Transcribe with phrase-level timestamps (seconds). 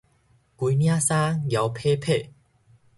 [0.03, 0.07] 規領
[0.99, 2.31] 衫皺襞襞